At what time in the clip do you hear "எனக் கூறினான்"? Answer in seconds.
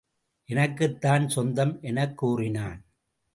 1.81-2.85